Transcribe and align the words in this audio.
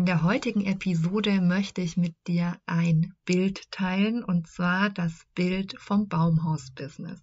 In 0.00 0.06
der 0.06 0.22
heutigen 0.22 0.64
Episode 0.64 1.42
möchte 1.42 1.82
ich 1.82 1.98
mit 1.98 2.14
dir 2.26 2.56
ein 2.64 3.12
Bild 3.26 3.70
teilen 3.70 4.24
und 4.24 4.48
zwar 4.48 4.88
das 4.88 5.26
Bild 5.34 5.78
vom 5.78 6.08
Baumhaus-Business. 6.08 7.20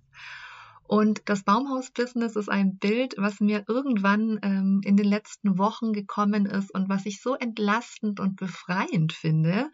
Und 0.84 1.24
das 1.26 1.42
Baumhaus-Business 1.42 2.36
ist 2.36 2.50
ein 2.50 2.78
Bild, 2.78 3.16
was 3.18 3.40
mir 3.40 3.64
irgendwann 3.68 4.38
ähm, 4.44 4.82
in 4.84 4.96
den 4.96 5.08
letzten 5.08 5.58
Wochen 5.58 5.92
gekommen 5.92 6.46
ist 6.46 6.70
und 6.72 6.88
was 6.88 7.08
ich 7.08 7.20
so 7.20 7.34
entlastend 7.34 8.20
und 8.20 8.36
befreiend 8.36 9.12
finde. 9.12 9.72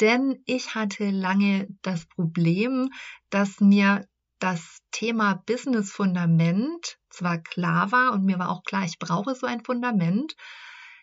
Denn 0.00 0.42
ich 0.46 0.74
hatte 0.74 1.10
lange 1.10 1.68
das 1.82 2.06
Problem, 2.06 2.88
dass 3.28 3.60
mir 3.60 4.06
das 4.38 4.78
Thema 4.92 5.42
Business 5.44 5.92
Fundament 5.92 6.96
zwar 7.10 7.36
klar 7.36 7.92
war 7.92 8.12
und 8.12 8.24
mir 8.24 8.38
war 8.38 8.48
auch 8.48 8.62
klar, 8.62 8.84
ich 8.86 8.98
brauche 8.98 9.34
so 9.34 9.46
ein 9.46 9.62
Fundament, 9.62 10.36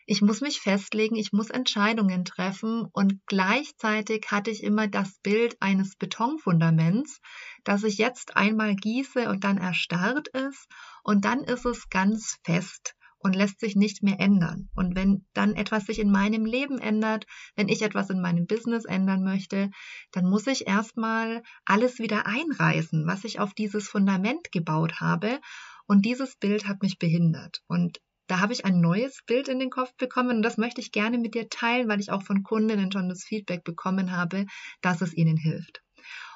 ich 0.10 0.22
muss 0.22 0.40
mich 0.40 0.62
festlegen, 0.62 1.18
ich 1.18 1.34
muss 1.34 1.50
Entscheidungen 1.50 2.24
treffen 2.24 2.88
und 2.94 3.20
gleichzeitig 3.26 4.28
hatte 4.32 4.50
ich 4.50 4.64
immer 4.64 4.88
das 4.88 5.20
Bild 5.22 5.58
eines 5.60 5.98
Betonfundaments, 5.98 7.20
das 7.66 7.84
ich 7.84 7.98
jetzt 7.98 8.38
einmal 8.38 8.76
gieße 8.76 9.30
und 9.30 9.44
dann 9.44 9.58
erstarrt 9.58 10.30
ist 10.30 10.68
und 11.04 11.26
dann 11.26 11.44
ist 11.44 11.66
es 11.66 11.90
ganz 11.90 12.38
fest 12.46 12.96
und 13.20 13.36
lässt 13.36 13.60
sich 13.60 13.76
nicht 13.76 14.02
mehr 14.02 14.20
ändern. 14.22 14.70
Und 14.76 14.96
wenn 14.96 15.26
dann 15.34 15.56
etwas 15.56 15.88
sich 15.88 16.00
in 16.00 16.10
meinem 16.10 16.46
Leben 16.46 16.80
ändert, 16.80 17.26
wenn 17.58 17.68
ich 17.68 17.82
etwas 17.82 18.10
in 18.10 18.22
meinem 18.22 18.48
Business 18.48 18.86
ändern 18.86 19.24
möchte, 19.26 19.72
dann 20.12 20.30
muss 20.30 20.48
ich 20.48 20.68
erstmal 20.68 21.44
alles 21.66 22.00
wieder 22.00 22.26
einreißen, 22.26 23.06
was 23.06 23.26
ich 23.26 23.42
auf 23.42 23.54
dieses 23.54 23.90
Fundament 23.90 24.54
gebaut 24.54 25.02
habe. 25.02 25.42
Und 25.86 26.06
dieses 26.06 26.38
Bild 26.38 26.66
hat 26.68 26.82
mich 26.82 26.98
behindert. 27.00 27.62
Und 27.68 28.00
da 28.28 28.40
habe 28.40 28.54
ich 28.54 28.66
ein 28.66 28.82
neues 28.82 29.22
Bild 29.26 29.48
in 29.48 29.60
den 29.60 29.70
Kopf 29.70 29.94
bekommen 29.96 30.38
und 30.38 30.42
das 30.44 30.58
möchte 30.58 30.82
ich 30.82 30.92
gerne 30.92 31.18
mit 31.18 31.34
dir 31.34 31.50
teilen, 31.50 31.88
weil 31.88 32.00
ich 32.00 32.12
auch 32.12 32.24
von 32.24 32.44
Kundinnen 32.44 32.92
schon 32.92 33.10
das 33.10 33.24
Feedback 33.24 33.64
bekommen 33.64 34.12
habe, 34.12 34.46
dass 34.82 35.02
es 35.02 35.14
ihnen 35.14 35.38
hilft. 35.38 35.82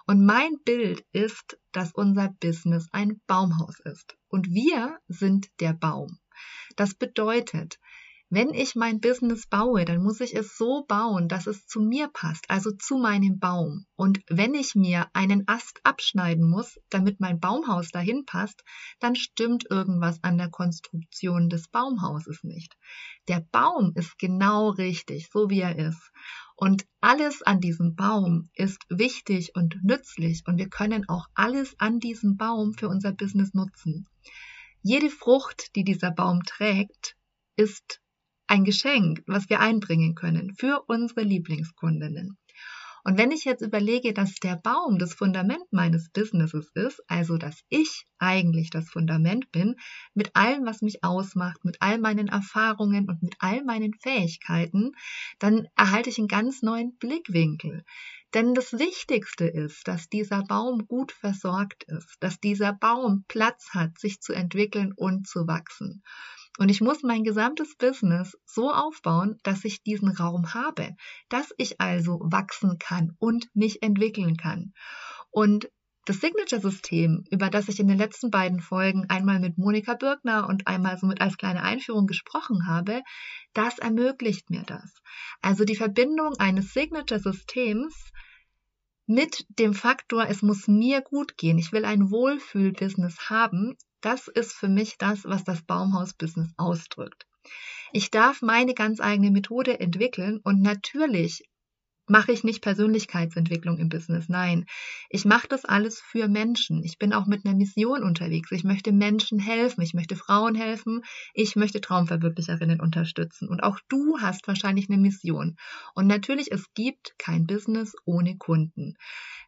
Und 0.08 0.25
mein 0.25 0.58
Bild 0.66 1.06
ist, 1.11 1.58
dass 1.72 1.92
unser 1.94 2.30
Business 2.39 2.88
ein 2.92 3.22
Baumhaus 3.28 3.80
ist 3.80 4.17
und 4.30 4.48
wir 4.50 4.98
sind 5.08 5.48
der 5.59 5.73
Baum. 5.73 6.17
Das 6.75 6.95
bedeutet, 6.95 7.78
wenn 8.34 8.54
ich 8.54 8.76
mein 8.76 9.02
Business 9.02 9.46
baue, 9.46 9.84
dann 9.84 10.02
muss 10.02 10.22
ich 10.22 10.34
es 10.34 10.56
so 10.56 10.86
bauen, 10.88 11.28
dass 11.28 11.48
es 11.48 11.68
zu 11.68 11.82
mir 11.82 12.08
passt, 12.08 12.50
also 12.50 12.72
zu 12.72 12.98
meinem 12.98 13.40
Baum. 13.40 13.86
Und 13.98 14.22
wenn 14.30 14.54
ich 14.54 14.73
mir 14.73 15.08
einen 15.12 15.44
Ast 15.50 15.82
abschneiden 15.84 16.50
muss, 16.50 16.80
damit 16.90 17.20
mein 17.20 17.42
Baumhaus 17.42 17.90
dahin 17.90 18.23
passt, 18.26 18.64
dann 19.02 19.18
stimmt 19.18 19.70
irgendwas 19.70 20.23
an 20.23 20.38
der 20.38 20.50
Konstruktion 20.50 21.50
des 21.50 21.68
Baumhauses 21.68 22.42
nicht. 22.44 22.78
Der 23.28 23.46
Baum 23.52 23.92
ist 23.96 24.18
genau 24.18 24.70
richtig, 24.70 25.30
so 25.30 25.50
wie 25.50 25.60
er 25.60 25.78
ist. 25.78 26.12
Und 26.56 26.86
alles 27.02 27.42
an 27.42 27.60
diesem 27.60 27.95
Baum 27.95 28.50
ist 28.54 28.86
wichtig 28.88 29.55
und 29.55 29.84
nützlich 29.84 30.44
und 30.48 30.58
wir 30.58 30.70
können 30.70 31.10
auch 31.10 31.26
alles 31.34 31.76
an 31.80 32.00
diesem 32.00 32.38
Baum 32.38 32.76
für 32.76 32.88
unser 32.88 33.11
Business 33.11 33.54
nutzen. 33.54 34.08
Jede 34.82 35.10
Frucht, 35.10 35.76
die 35.76 35.84
dieser 35.84 36.11
Baum 36.11 36.44
trägt, 36.44 37.17
ist 37.58 38.01
ein 38.52 38.66
Geschenk, 38.66 39.23
was 39.28 39.50
wir 39.50 39.62
einbringen 39.62 40.14
können 40.14 40.54
für 40.56 40.84
unsere 40.88 41.22
Lieblingskundinnen. 41.22 42.38
Und 43.06 43.17
wenn 43.17 43.32
ich 43.32 43.45
jetzt 43.45 43.62
überlege, 43.62 44.14
dass 44.14 44.36
der 44.36 44.58
Baum 44.58 45.00
das 45.00 45.14
Fundament 45.14 45.64
meines 45.72 46.10
Businesses 46.10 46.70
ist, 46.76 47.02
also 47.08 47.38
dass 47.38 47.61
ich 47.70 48.06
eigentlich 48.20 48.70
das 48.70 48.90
Fundament 48.90 49.50
bin, 49.54 49.78
mit 50.14 50.36
allem, 50.36 50.66
was 50.66 50.82
mich 50.82 51.02
ausmacht, 51.02 51.64
mit 51.64 51.78
all 51.80 51.98
meinen 51.98 52.28
Erfahrungen 52.28 53.10
und 53.10 53.23
mit 53.23 53.36
all 53.40 53.64
meinen 53.64 53.94
Fähigkeiten, 53.94 54.92
dann 55.40 55.67
erhalte 55.78 56.10
ich 56.10 56.20
einen 56.20 56.28
ganz 56.28 56.61
neuen 56.61 56.98
Blickwinkel. 56.98 57.86
Denn 58.34 58.54
das 58.54 58.73
Wichtigste 58.73 59.45
ist, 59.45 59.88
dass 59.88 60.10
dieser 60.10 60.44
Baum 60.44 60.88
gut 60.88 61.14
versorgt 61.14 61.86
ist, 61.86 62.17
dass 62.20 62.42
dieser 62.42 62.73
Baum 62.73 63.23
Platz 63.30 63.70
hat, 63.72 63.98
sich 63.98 64.20
zu 64.20 64.34
entwickeln 64.34 64.92
und 64.94 65.26
zu 65.26 65.48
wachsen. 65.48 66.04
Und 66.61 66.70
ich 66.70 66.80
muss 66.80 67.02
mein 67.02 67.23
gesamtes 67.23 67.76
Business 67.76 68.38
so 68.45 68.72
aufbauen, 68.72 69.39
dass 69.42 69.66
ich 69.66 69.82
diesen 69.82 70.10
Raum 70.10 70.54
habe, 70.54 70.95
dass 71.27 71.52
ich 71.58 71.82
also 71.82 72.20
wachsen 72.22 72.77
kann 72.77 73.16
und 73.17 73.49
mich 73.55 73.82
entwickeln 73.82 74.38
kann. 74.38 74.76
Und 75.32 75.72
das 76.05 76.20
Signature-System, 76.20 77.23
über 77.32 77.49
das 77.49 77.67
ich 77.67 77.80
in 77.80 77.88
den 77.88 77.98
letzten 77.98 78.30
beiden 78.30 78.60
Folgen 78.60 79.08
einmal 79.10 79.39
mit 79.39 79.58
Monika 79.58 79.95
Birkner 79.95 80.48
und 80.48 80.67
einmal 80.67 80.99
so 80.99 81.08
mit 81.08 81.20
als 81.20 81.36
kleine 81.36 81.64
Einführung 81.64 82.05
gesprochen 82.05 82.67
habe, 82.67 83.02
das 83.54 83.80
ermöglicht 83.80 84.52
mir 84.52 84.61
das. 84.61 84.93
Also 85.42 85.66
die 85.66 85.76
Verbindung 85.76 86.36
eines 86.38 86.73
Signature-Systems 86.73 88.11
mit 89.08 89.48
dem 89.58 89.73
Faktor, 89.73 90.28
es 90.30 90.43
muss 90.43 90.67
mir 90.67 91.02
gut 91.02 91.38
gehen. 91.38 91.58
Ich 91.58 91.72
will 91.72 91.86
ein 91.86 92.11
Wohlfühl-Business 92.11 93.32
haben, 93.32 93.78
das 94.02 94.28
ist 94.28 94.54
für 94.54 94.67
mich 94.67 94.98
das, 94.98 95.26
was 95.26 95.44
das 95.44 95.62
Baumhaus-Business 95.64 96.54
ausdrückt. 96.58 97.26
Ich 97.94 98.12
darf 98.12 98.42
meine 98.42 98.73
ganz 98.73 99.00
eigene 99.00 99.32
Methode 99.32 99.80
entwickeln 99.80 100.39
und 100.44 100.62
natürlich 100.62 101.44
mache 102.08 102.34
ich 102.34 102.44
nicht 102.44 102.61
Persönlichkeitsentwicklung 102.61 103.78
im 103.78 103.90
Business. 103.90 104.28
Nein, 104.28 104.66
ich 105.10 105.23
mache 105.23 105.48
das 105.48 105.66
alles 105.66 106.02
für 106.02 106.28
Menschen. 106.28 106.84
Ich 106.84 106.98
bin 106.98 107.14
auch 107.14 107.26
mit 107.26 107.45
einer 107.45 107.56
Mission 107.56 108.04
unterwegs. 108.04 108.52
Ich 108.52 108.64
möchte 108.64 108.92
Menschen 108.92 109.40
helfen. 109.40 109.82
Ich 109.82 109.94
möchte 109.94 110.16
Frauen 110.17 110.54
helfen. 110.54 111.04
Ich 111.34 111.56
möchte 111.56 111.80
Traumverwirklicherinnen 111.80 112.82
unterstützen. 112.82 113.48
Und 113.48 113.64
auch 113.64 113.80
du 113.88 114.20
hast 114.20 114.48
wahrscheinlich 114.48 114.90
eine 114.90 115.00
Mission. 115.00 115.56
Und 115.95 116.08
natürlich, 116.08 116.52
es 116.52 116.73
gibt 116.73 117.16
kein 117.17 117.48
Business 117.48 117.95
ohne 118.04 118.38
Kunden. 118.38 118.95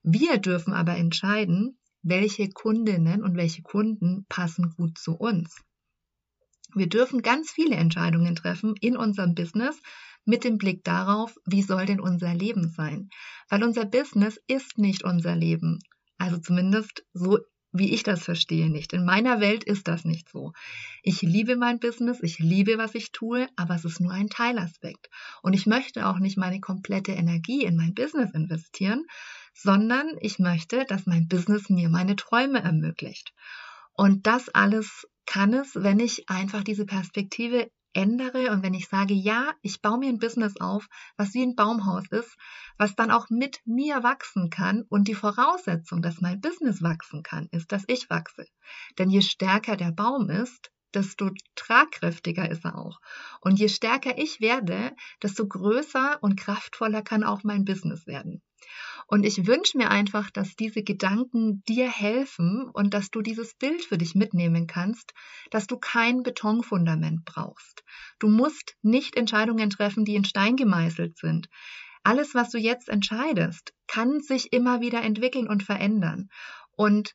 Wir 0.01 0.37
dürfen 0.37 0.73
aber 0.73 0.95
entscheiden, 0.95 1.77
welche 2.03 2.49
Kundinnen 2.49 3.23
und 3.23 3.35
welche 3.35 3.61
Kunden 3.61 4.25
passen 4.29 4.73
gut 4.77 4.97
zu 4.97 5.15
uns. 5.15 5.61
Wir 6.75 6.87
dürfen 6.87 7.21
ganz 7.21 7.51
viele 7.51 7.75
Entscheidungen 7.75 8.35
treffen 8.35 8.75
in 8.79 8.97
unserem 8.97 9.35
Business 9.35 9.79
mit 10.25 10.43
dem 10.43 10.57
Blick 10.57 10.83
darauf, 10.83 11.35
wie 11.45 11.61
soll 11.61 11.85
denn 11.85 11.99
unser 11.99 12.33
Leben 12.33 12.69
sein? 12.69 13.09
Weil 13.49 13.63
unser 13.63 13.85
Business 13.85 14.39
ist 14.47 14.77
nicht 14.77 15.03
unser 15.03 15.35
Leben. 15.35 15.79
Also 16.17 16.37
zumindest 16.37 17.05
so 17.13 17.39
wie 17.73 17.91
ich 17.91 18.03
das 18.03 18.23
verstehe, 18.23 18.69
nicht. 18.69 18.93
In 18.93 19.03
meiner 19.03 19.41
Welt 19.41 19.63
ist 19.63 19.87
das 19.87 20.05
nicht 20.05 20.29
so. 20.29 20.53
Ich 21.01 21.23
liebe 21.23 21.55
mein 21.55 21.79
Business, 21.79 22.21
ich 22.21 22.37
liebe, 22.37 22.77
was 22.77 22.93
ich 22.93 23.11
tue, 23.11 23.47
aber 23.55 23.73
es 23.73 23.83
ist 23.83 23.99
nur 23.99 24.11
ein 24.11 24.29
Teilaspekt. 24.29 25.09
Und 25.41 25.53
ich 25.53 25.65
möchte 25.65 26.07
auch 26.07 26.19
nicht 26.19 26.37
meine 26.37 26.59
komplette 26.59 27.13
Energie 27.13 27.65
in 27.65 27.75
mein 27.75 27.95
Business 27.95 28.31
investieren, 28.31 29.05
sondern 29.53 30.07
ich 30.19 30.39
möchte, 30.39 30.85
dass 30.85 31.05
mein 31.05 31.27
Business 31.27 31.69
mir 31.69 31.89
meine 31.89 32.15
Träume 32.15 32.61
ermöglicht. 32.61 33.33
Und 33.93 34.25
das 34.27 34.49
alles 34.49 35.07
kann 35.25 35.53
es, 35.53 35.75
wenn 35.75 35.99
ich 35.99 36.29
einfach 36.29 36.63
diese 36.63 36.85
Perspektive 36.85 37.69
ändere 37.93 38.51
und 38.51 38.63
wenn 38.63 38.73
ich 38.73 38.87
sage, 38.87 39.13
ja, 39.13 39.53
ich 39.61 39.81
baue 39.81 39.99
mir 39.99 40.09
ein 40.09 40.19
Business 40.19 40.59
auf, 40.59 40.87
was 41.15 41.33
wie 41.33 41.43
ein 41.43 41.55
Baumhaus 41.55 42.05
ist, 42.09 42.35
was 42.77 42.95
dann 42.95 43.11
auch 43.11 43.29
mit 43.29 43.61
mir 43.65 44.03
wachsen 44.03 44.49
kann 44.49 44.83
und 44.89 45.07
die 45.07 45.15
Voraussetzung, 45.15 46.01
dass 46.01 46.19
mein 46.19 46.41
Business 46.41 46.81
wachsen 46.81 47.23
kann, 47.23 47.47
ist, 47.51 47.71
dass 47.71 47.83
ich 47.87 48.09
wachse. 48.09 48.47
Denn 48.97 49.09
je 49.09 49.21
stärker 49.21 49.77
der 49.77 49.91
Baum 49.91 50.29
ist, 50.29 50.71
desto 50.93 51.31
tragkräftiger 51.55 52.49
ist 52.49 52.65
er 52.65 52.77
auch. 52.77 52.99
Und 53.41 53.59
je 53.59 53.69
stärker 53.69 54.17
ich 54.17 54.41
werde, 54.41 54.95
desto 55.21 55.47
größer 55.47 56.21
und 56.21 56.35
kraftvoller 56.35 57.01
kann 57.01 57.23
auch 57.23 57.43
mein 57.43 57.65
Business 57.65 58.05
werden. 58.05 58.41
Und 59.13 59.27
ich 59.27 59.45
wünsche 59.45 59.77
mir 59.77 59.91
einfach, 59.91 60.31
dass 60.31 60.55
diese 60.55 60.81
Gedanken 60.81 61.63
dir 61.65 61.87
helfen 61.87 62.67
und 62.73 62.95
dass 62.95 63.11
du 63.11 63.21
dieses 63.21 63.53
Bild 63.53 63.85
für 63.85 63.99
dich 63.99 64.15
mitnehmen 64.15 64.65
kannst, 64.65 65.13
dass 65.51 65.67
du 65.67 65.77
kein 65.77 66.23
Betonfundament 66.23 67.23
brauchst. 67.23 67.83
Du 68.17 68.27
musst 68.27 68.75
nicht 68.81 69.15
Entscheidungen 69.15 69.69
treffen, 69.69 70.03
die 70.03 70.15
in 70.15 70.25
Stein 70.25 70.55
gemeißelt 70.55 71.19
sind. 71.19 71.47
Alles, 72.01 72.33
was 72.33 72.49
du 72.49 72.57
jetzt 72.57 72.89
entscheidest, 72.89 73.75
kann 73.85 74.19
sich 74.19 74.51
immer 74.51 74.81
wieder 74.81 75.03
entwickeln 75.03 75.47
und 75.47 75.61
verändern. 75.61 76.29
Und 76.75 77.13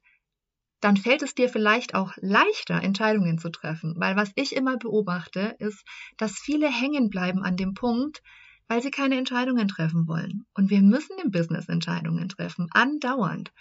dann 0.80 0.96
fällt 0.96 1.22
es 1.22 1.34
dir 1.34 1.48
vielleicht 1.48 1.96
auch 1.96 2.12
leichter, 2.18 2.80
Entscheidungen 2.80 3.38
zu 3.38 3.50
treffen. 3.50 3.96
Weil 3.98 4.14
was 4.14 4.30
ich 4.36 4.54
immer 4.54 4.76
beobachte, 4.76 5.56
ist, 5.58 5.84
dass 6.16 6.38
viele 6.38 6.70
hängen 6.70 7.10
bleiben 7.10 7.42
an 7.42 7.56
dem 7.56 7.74
Punkt, 7.74 8.22
weil 8.68 8.82
sie 8.82 8.90
keine 8.90 9.16
Entscheidungen 9.16 9.66
treffen 9.66 10.06
wollen. 10.06 10.46
Und 10.54 10.70
wir 10.70 10.82
müssen 10.82 11.18
im 11.22 11.30
Business 11.30 11.68
Entscheidungen 11.68 12.28
treffen, 12.28 12.68
andauernd. 12.72 13.52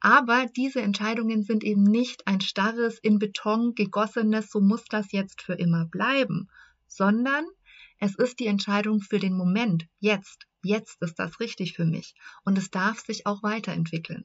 Aber 0.00 0.46
diese 0.46 0.80
Entscheidungen 0.80 1.42
sind 1.42 1.64
eben 1.64 1.82
nicht 1.82 2.26
ein 2.26 2.40
starres, 2.40 2.98
in 2.98 3.18
Beton 3.18 3.74
gegossenes, 3.74 4.50
so 4.50 4.60
muss 4.60 4.84
das 4.84 5.12
jetzt 5.12 5.42
für 5.42 5.54
immer 5.54 5.86
bleiben, 5.86 6.48
sondern 6.86 7.44
es 7.98 8.14
ist 8.14 8.38
die 8.38 8.46
Entscheidung 8.46 9.00
für 9.00 9.18
den 9.18 9.36
Moment, 9.36 9.86
jetzt. 9.98 10.46
Jetzt 10.62 11.02
ist 11.02 11.18
das 11.18 11.40
richtig 11.40 11.74
für 11.74 11.84
mich. 11.84 12.14
Und 12.44 12.56
es 12.56 12.70
darf 12.70 13.00
sich 13.00 13.26
auch 13.26 13.42
weiterentwickeln. 13.42 14.24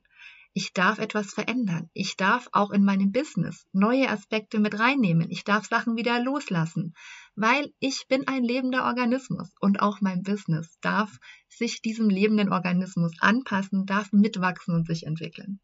Ich 0.54 0.74
darf 0.74 0.98
etwas 0.98 1.34
verändern. 1.34 1.90
Ich 1.94 2.18
darf 2.18 2.50
auch 2.52 2.72
in 2.72 2.84
meinem 2.84 3.12
Business 3.12 3.68
neue 3.72 4.10
Aspekte 4.10 4.60
mit 4.60 4.80
reinnehmen. 4.80 5.30
Ich 5.30 5.44
darf 5.44 5.68
Sachen 5.68 5.96
wieder 5.96 6.22
loslassen, 6.22 6.96
weil 7.36 7.72
ich 7.80 8.08
bin 8.08 8.28
ein 8.28 8.44
lebender 8.44 8.86
Organismus 8.86 9.52
und 9.60 9.80
auch 9.80 10.02
mein 10.02 10.24
Business 10.24 10.80
darf 10.82 11.20
sich 11.48 11.82
diesem 11.82 12.10
lebenden 12.10 12.52
Organismus 12.52 13.14
anpassen, 13.20 13.86
darf 13.86 14.12
mitwachsen 14.12 14.74
und 14.74 14.88
sich 14.88 15.06
entwickeln. 15.06 15.60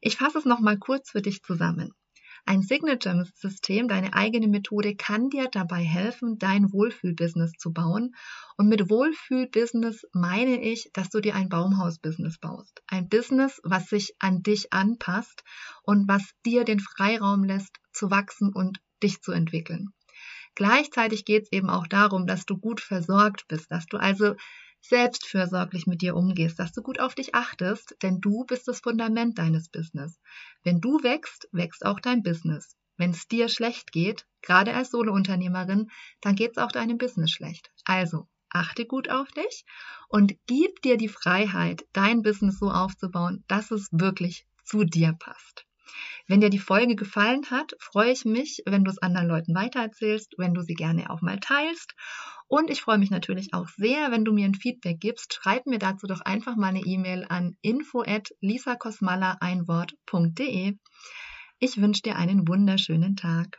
Ich 0.00 0.16
fasse 0.16 0.38
es 0.38 0.44
nochmal 0.44 0.78
kurz 0.78 1.10
für 1.10 1.22
dich 1.22 1.42
zusammen. 1.42 1.92
Ein 2.48 2.62
Signature-System, 2.62 3.88
deine 3.88 4.14
eigene 4.14 4.48
Methode, 4.48 4.96
kann 4.96 5.28
dir 5.28 5.50
dabei 5.52 5.84
helfen, 5.84 6.38
dein 6.38 6.72
Wohlfühl-Business 6.72 7.52
zu 7.58 7.74
bauen. 7.74 8.16
Und 8.56 8.70
mit 8.70 8.88
Wohlfühl-Business 8.88 10.06
meine 10.14 10.62
ich, 10.62 10.88
dass 10.94 11.10
du 11.10 11.20
dir 11.20 11.34
ein 11.34 11.50
Baumhaus-Business 11.50 12.38
baust. 12.38 12.80
Ein 12.86 13.10
Business, 13.10 13.60
was 13.64 13.90
sich 13.90 14.14
an 14.18 14.42
dich 14.42 14.72
anpasst 14.72 15.44
und 15.82 16.08
was 16.08 16.22
dir 16.46 16.64
den 16.64 16.80
Freiraum 16.80 17.44
lässt, 17.44 17.76
zu 17.92 18.10
wachsen 18.10 18.54
und 18.54 18.80
dich 19.02 19.20
zu 19.20 19.32
entwickeln. 19.32 19.92
Gleichzeitig 20.54 21.26
geht 21.26 21.42
es 21.42 21.52
eben 21.52 21.68
auch 21.68 21.86
darum, 21.86 22.26
dass 22.26 22.46
du 22.46 22.56
gut 22.56 22.80
versorgt 22.80 23.44
bist, 23.48 23.70
dass 23.70 23.84
du 23.84 23.98
also 23.98 24.36
selbstfürsorglich 24.88 25.86
mit 25.86 26.02
dir 26.02 26.16
umgehst, 26.16 26.58
dass 26.58 26.72
du 26.72 26.82
gut 26.82 27.00
auf 27.00 27.14
dich 27.14 27.34
achtest, 27.34 27.96
denn 28.02 28.20
du 28.20 28.44
bist 28.44 28.68
das 28.68 28.80
Fundament 28.80 29.38
deines 29.38 29.68
Business. 29.68 30.18
Wenn 30.62 30.80
du 30.80 31.02
wächst, 31.02 31.48
wächst 31.52 31.84
auch 31.84 32.00
dein 32.00 32.22
Business. 32.22 32.76
Wenn 32.96 33.10
es 33.10 33.28
dir 33.28 33.48
schlecht 33.48 33.92
geht, 33.92 34.26
gerade 34.42 34.74
als 34.74 34.90
Solounternehmerin, 34.90 35.90
dann 36.20 36.34
geht 36.34 36.52
es 36.52 36.58
auch 36.58 36.72
deinem 36.72 36.98
Business 36.98 37.30
schlecht. 37.30 37.70
Also 37.84 38.26
achte 38.50 38.86
gut 38.86 39.08
auf 39.10 39.30
dich 39.30 39.64
und 40.08 40.34
gib 40.46 40.82
dir 40.82 40.96
die 40.96 41.08
Freiheit, 41.08 41.84
dein 41.92 42.22
Business 42.22 42.58
so 42.58 42.70
aufzubauen, 42.70 43.44
dass 43.46 43.70
es 43.70 43.88
wirklich 43.92 44.46
zu 44.64 44.84
dir 44.84 45.14
passt. 45.18 45.64
Wenn 46.26 46.40
dir 46.40 46.50
die 46.50 46.58
Folge 46.58 46.96
gefallen 46.96 47.50
hat, 47.50 47.74
freue 47.80 48.12
ich 48.12 48.24
mich, 48.24 48.62
wenn 48.66 48.84
du 48.84 48.90
es 48.90 48.98
anderen 48.98 49.28
Leuten 49.28 49.54
weitererzählst, 49.54 50.34
wenn 50.36 50.52
du 50.52 50.62
sie 50.62 50.74
gerne 50.74 51.08
auch 51.10 51.22
mal 51.22 51.40
teilst. 51.40 51.94
Und 52.48 52.70
ich 52.70 52.80
freue 52.80 52.98
mich 52.98 53.10
natürlich 53.10 53.52
auch 53.52 53.68
sehr, 53.68 54.10
wenn 54.10 54.24
du 54.24 54.32
mir 54.32 54.46
ein 54.46 54.54
Feedback 54.54 55.00
gibst. 55.00 55.34
Schreib 55.34 55.66
mir 55.66 55.78
dazu 55.78 56.06
doch 56.06 56.22
einfach 56.22 56.56
mal 56.56 56.68
eine 56.68 56.80
E-Mail 56.80 57.26
an 57.28 57.56
info 57.60 58.02
at 58.02 58.30
lisakosmala 58.40 59.36
einwort.de. 59.40 60.76
Ich 61.58 61.76
wünsche 61.76 62.02
dir 62.02 62.16
einen 62.16 62.48
wunderschönen 62.48 63.16
Tag. 63.16 63.58